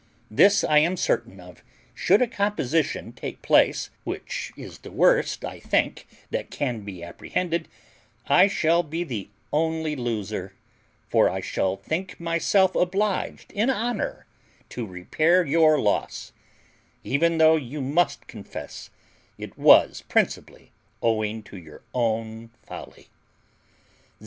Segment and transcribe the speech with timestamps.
[0.31, 1.63] This I am certain of,
[1.93, 7.67] should a composition take place, which is the worst I think that can be apprehended,
[8.27, 10.53] I shall be the only loser;
[11.07, 14.25] for I shall think myself obliged in honour
[14.69, 16.31] to repair your loss,
[17.03, 18.89] even though you must confess
[19.37, 20.71] it was principally
[21.03, 23.09] owing to your own folly.